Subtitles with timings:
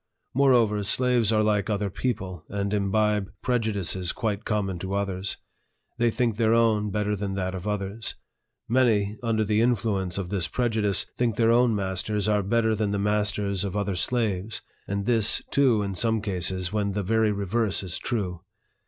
[0.33, 5.37] Moreover, slaves are like other people, and imbibe prejudices quite common to others.
[5.99, 8.15] They think their own better than that of others.
[8.67, 12.89] Many, under the influ ence of this prejudice, think their own masters are better than
[12.89, 17.83] the masters of other slaves; and this, too, in some cases, when the very reverse
[17.83, 18.41] is true.